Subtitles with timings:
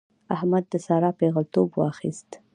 [0.35, 2.29] احمد د سارا پېغلتوب واخيست.